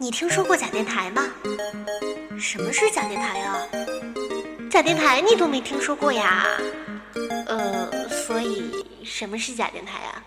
[0.00, 1.28] 你听说过假电台吗？
[2.40, 3.68] 什么是假电台啊？
[4.70, 6.46] 假电台你都没听说过呀？
[7.46, 10.24] 呃，所以什么是假电台啊？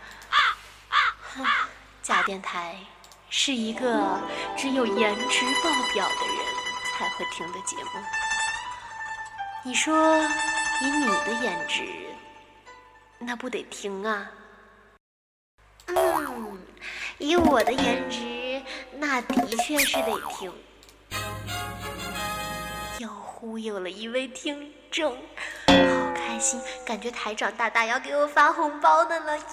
[2.04, 2.78] 假电台
[3.32, 4.22] 是一个
[4.56, 6.38] 只有颜值爆表的人
[6.94, 7.90] 才会听的节目。
[9.64, 10.24] 你说
[10.84, 11.84] 以你的颜值，
[13.18, 14.30] 那不得听啊？
[15.88, 16.60] 嗯，
[17.18, 18.43] 以我的颜值。
[18.98, 20.52] 那的确是得听，
[23.00, 25.16] 又忽悠了一位听众，
[25.68, 25.74] 好
[26.16, 29.44] 开心，感觉台长大大要给我发红包的了，耶！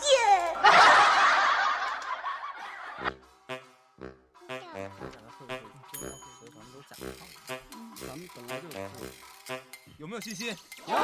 [9.99, 10.57] 有没有信心？
[10.87, 10.95] 有。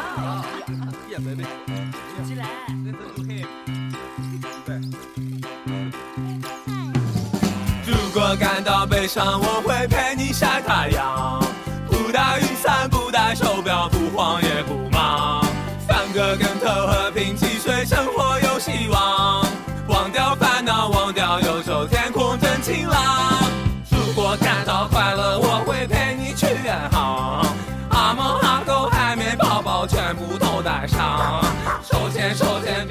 [1.11, 1.45] 耶，baby，
[2.27, 2.47] 起来。
[7.87, 11.41] 如果感到悲伤，我会陪你晒太阳。
[11.87, 15.47] 不带雨伞，不带手表，不慌也不忙。
[15.87, 19.47] 翻个跟头，喝瓶汽水，生活有希望。
[19.87, 23.45] 忘掉烦恼，忘掉忧愁，天空真晴朗。
[23.89, 27.47] 如果感到快乐，我会陪你去远航。
[27.91, 31.41] 阿猫阿狗，海绵宝宝，全部都带上。
[31.85, 32.85] 手牵手，肩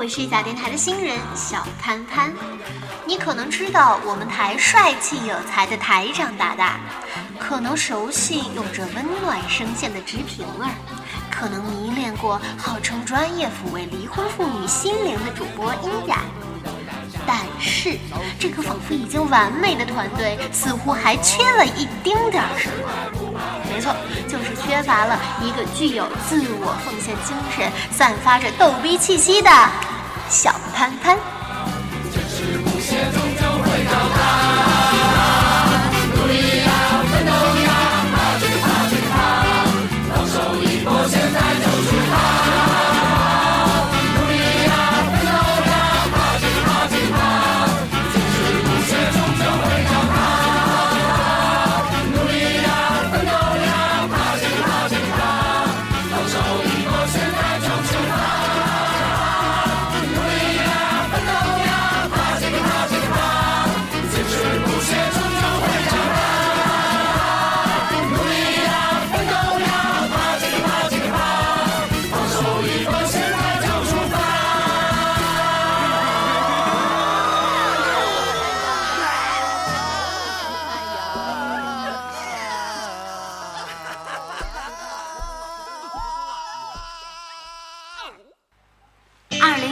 [0.00, 2.32] 我是假电台的新人小潘潘。
[3.04, 6.80] 你可能知道我们台帅气有才的台长大大，
[7.38, 10.70] 可能熟悉有着温暖声线的直平儿，
[11.30, 16.20] 可能迷恋过号称专业抚慰离婚妇女心灵的主播音雅。
[17.26, 17.98] 但是，
[18.38, 23.29] 这个仿佛已经完美的团队，似乎还缺了一丁点儿什么。
[24.70, 29.50] 缺乏了一个具有自我奉献精神、散发着逗逼气息的
[30.28, 31.39] 小潘潘。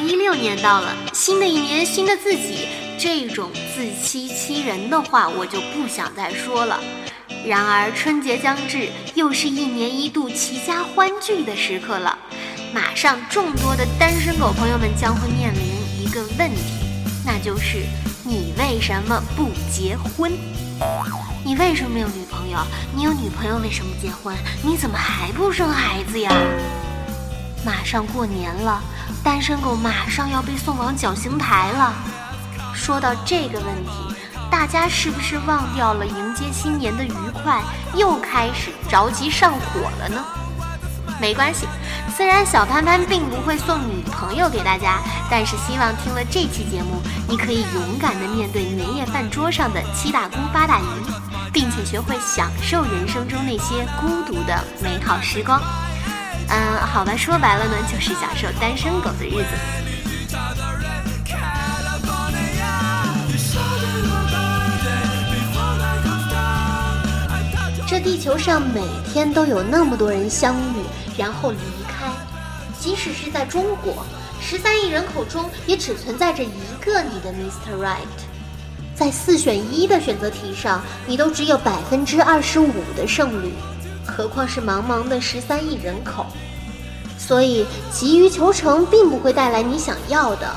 [0.08, 2.66] 一六年到了新的一年，新的自己，
[2.98, 6.80] 这种自欺欺人的话我就不想再说了。
[7.44, 12.18] 然而春节将至，又是一年一度齐家欢聚的时刻了。
[12.72, 16.72] 马上众多的单身狗朋友们将会面临一个问题，
[17.26, 17.82] 那就是
[18.24, 20.32] 你为什么不结婚？
[21.44, 22.56] 你为什么没有女朋友？
[22.96, 24.34] 你有女朋友为什么不结婚？
[24.62, 26.32] 你怎么还不生孩子呀？
[27.64, 28.80] 马上过年了。
[29.24, 31.92] 单身狗马上要被送往绞刑台了。
[32.74, 34.14] 说到这个问题，
[34.50, 37.12] 大家是不是忘掉了迎接新年的愉
[37.42, 37.62] 快，
[37.94, 40.24] 又开始着急上火了呢？
[41.20, 41.66] 没关系，
[42.16, 50.84] 虽然小潘潘并不会送女朋友给大家，但是希望听了这期节目，你可以勇敢地面对年夜饭桌上的七大姑八大姨，
[51.52, 55.60] 并且学会享受人生中那些孤独的美好时光。
[56.50, 59.48] 嗯，好吧，说白了呢，就是享受单身狗的日子。
[67.86, 70.84] 这地球上每天都有那么多人相遇，
[71.16, 71.58] 然后离
[71.88, 72.10] 开。
[72.78, 74.04] 即使是在中国，
[74.40, 77.82] 十三亿人口中也只存在着一个你的 Mr.
[77.82, 77.98] Right。
[78.94, 83.52] 在四选一的选择题上，你都只有百分之二十五的胜率，
[84.08, 86.26] 何况是茫茫的十三亿人口。
[87.18, 90.48] 所以，急于求成并不会带来你想要的。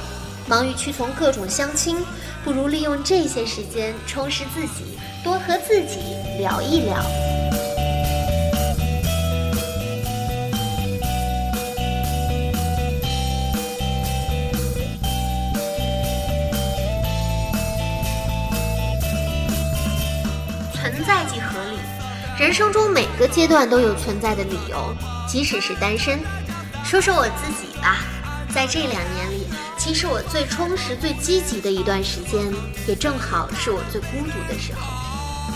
[0.47, 1.97] 忙于屈从各种相亲，
[2.43, 5.99] 不如利用这些时间充实自己，多和自己
[6.39, 7.01] 聊一聊。
[20.73, 21.77] 存在即合理
[22.39, 24.95] 人生中每个阶段都有存在的理由，
[25.27, 26.19] 即使是单身。
[26.83, 27.97] 说说我自己吧，
[28.53, 29.47] 在这两年里，
[29.77, 32.51] 其实我最充实、最积极的一段时间，
[32.87, 34.81] 也正好是我最孤独的时候。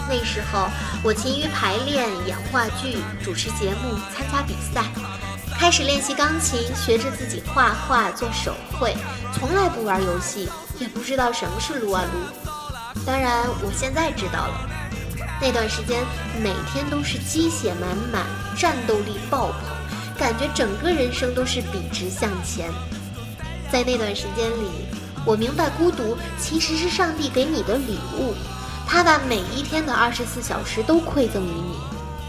[0.07, 0.69] 那时候，
[1.03, 4.83] 我勤于排练、演话剧、主持节目、参加比赛，
[5.57, 8.95] 开始练习钢琴，学着自己画画、做手绘，
[9.33, 10.47] 从来不玩游戏，
[10.77, 13.01] 也不知道什么是撸啊撸。
[13.05, 14.69] 当然，我现在知道了。
[15.45, 16.03] 那段时间，
[16.41, 18.25] 每天都是鸡血满满，
[18.57, 22.71] 战斗力爆棚，感觉整个人生都是笔直向前。
[23.71, 24.87] 在那段时间里，
[25.23, 28.33] 我明白孤独其实是上帝给你的礼物，
[28.87, 31.77] 他把每一天的二十四小时都馈赠于你，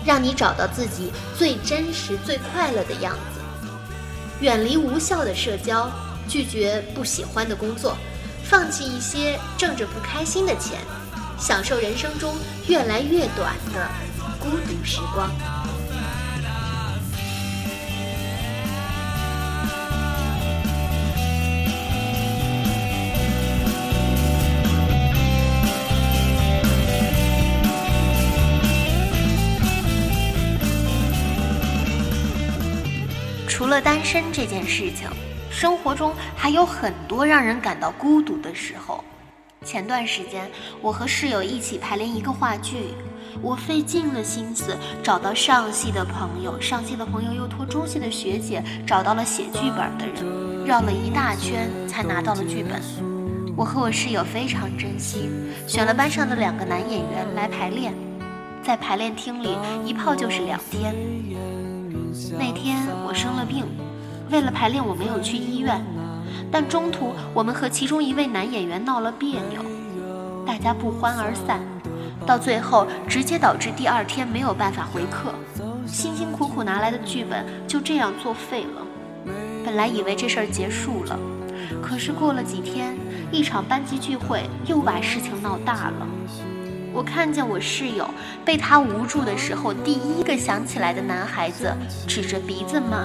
[0.04, 3.40] 让你找到自己最真实、最快乐的样子。
[4.40, 5.90] 远离无效的社交，
[6.28, 7.96] 拒绝不喜欢的工作，
[8.44, 10.80] 放弃一些挣着不开心的钱。
[11.38, 12.34] 享受人生中
[12.66, 13.88] 越来越短的
[14.40, 15.30] 孤独时光。
[33.48, 35.08] 除了单身这件事情，
[35.50, 39.02] 生活中还有很多让人感到孤独的时候。
[39.66, 40.48] 前段时间，
[40.80, 42.94] 我和室友一起排练一个话剧，
[43.42, 52.80] 我费尽了心思找到上戏的朋友，上戏的朋友又托中戏的学姐找到了写剧本的人，绕了一大圈才拿到了剧本。
[53.56, 55.28] 我和我室友非常珍惜，
[55.66, 57.92] 选了班上的两个男演员来排练，
[58.62, 60.94] 在排练厅里一泡就是两天。
[62.38, 63.64] 那天我生了病，
[64.30, 65.84] 为了排练我没有去医院。
[66.50, 69.62] 但中途我们和其中一位男演员闹了别扭，
[70.46, 71.60] 大家不欢而散，
[72.26, 75.34] 到最后直接导致第二天没有办法回课，
[75.86, 78.82] 辛辛苦苦拿来的剧本就这样作废了。
[79.64, 81.18] 本来以为这事儿结束了，
[81.82, 82.96] 可是过了几天，
[83.32, 86.06] 一场班级聚会又把事情闹大了。
[86.92, 88.08] 我看见我室友
[88.44, 91.70] 被他无助的时候，第一个想起来的男孩子
[92.06, 93.04] 指着鼻子骂。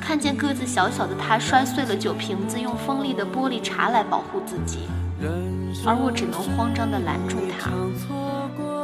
[0.00, 4.88] 看见个子小小的他摔碎了酒瓶子，用锋利的玻璃碴来保护自己，
[5.86, 7.70] 而我只能慌张地拦住他。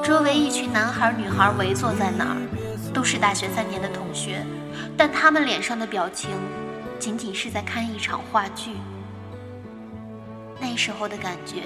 [0.05, 2.37] 周围一群男孩女孩围坐在那儿，
[2.95, 4.45] 都是大学三年的同学，
[4.97, 6.31] 但他们脸上的表情，
[7.01, 8.73] 仅仅是在看一场话剧。
[10.61, 11.63] 那时候的感觉，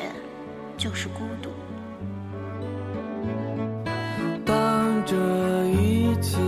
[0.79, 1.51] 就是孤独。
[4.47, 5.17] 当这
[5.67, 6.39] 一切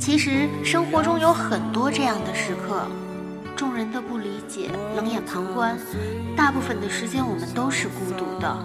[0.00, 2.86] 其实生活中有很多这样的时刻，
[3.54, 5.78] 众人的不理解、冷眼旁观，
[6.34, 8.56] 大部分的时间我们都是孤独的，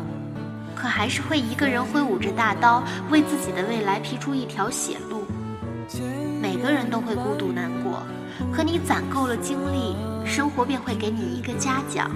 [0.74, 2.81] 可还是会一个人挥舞着大刀，
[3.12, 5.25] 为自己的未来劈出一条血路。
[6.41, 8.01] 每个人都会孤独难过，
[8.53, 12.09] 可你攒够了精力，生活便会给你一个嘉奖。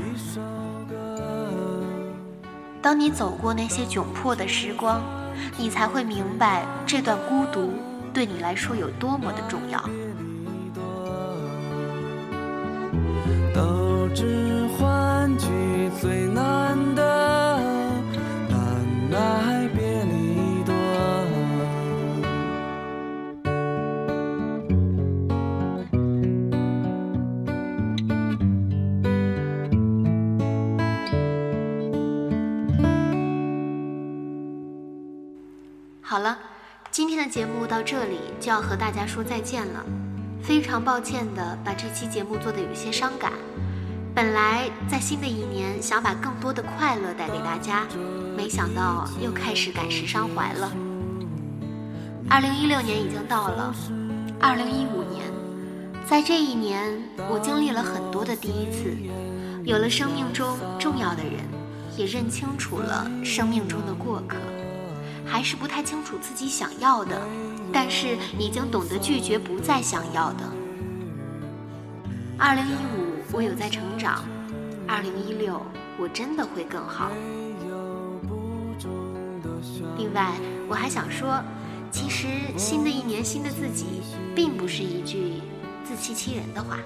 [2.82, 5.02] 当你走过那些窘迫的时光，
[5.58, 7.74] 你才会明白这段孤独。
[8.14, 9.84] 对你来说有多么的重要？
[37.20, 39.84] 天的节目到这里就要和大家说再见了，
[40.42, 43.34] 非常抱歉的把这期节目做的有些伤感。
[44.16, 47.86] 本来在新的一年想把更多的快乐带给大家，
[48.38, 50.72] 没想到又开始感时伤怀了。
[52.30, 53.76] 二零一六年已经到了，
[54.40, 55.26] 二零一五年，
[56.08, 56.98] 在这一年
[57.30, 58.96] 我经历了很多的第一次，
[59.66, 61.34] 有了生命中重要的人，
[61.98, 64.38] 也认清楚了生命中的过客。
[65.30, 67.22] 还是不太清楚自己想要的，
[67.72, 70.44] 但是已经懂得拒绝不再想要的。
[72.38, 74.24] 二零一五，我有在成长；
[74.88, 75.62] 二零一六
[76.00, 77.12] 我真的会更好。
[79.98, 80.34] 另外，
[80.68, 81.42] 我还想说，
[81.92, 84.02] 其实新的一年新的自己，
[84.36, 85.34] 并不是一句
[85.86, 86.80] 自欺欺人的话。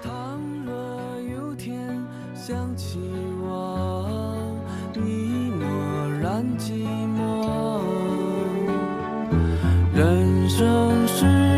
[2.34, 2.98] 想起
[3.40, 4.06] 我，
[4.92, 5.66] 你默
[6.20, 6.84] 然寂
[7.16, 7.93] 寞。
[9.94, 11.53] 人生是